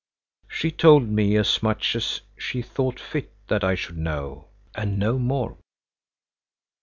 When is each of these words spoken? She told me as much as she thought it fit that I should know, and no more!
She 0.49 0.71
told 0.71 1.07
me 1.09 1.35
as 1.37 1.61
much 1.61 1.95
as 1.95 2.21
she 2.35 2.63
thought 2.63 2.95
it 2.95 2.99
fit 3.01 3.31
that 3.49 3.63
I 3.63 3.75
should 3.75 3.99
know, 3.99 4.47
and 4.73 4.97
no 4.97 5.19
more! 5.19 5.57